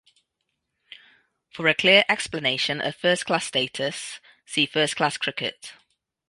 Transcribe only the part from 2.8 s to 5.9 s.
of first-class status, see first-class cricket.